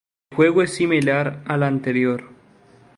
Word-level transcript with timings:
El 0.31 0.35
juego 0.35 0.63
es 0.63 0.73
similar 0.73 1.43
a 1.45 1.57
la 1.57 1.67
anterior. 1.67 2.23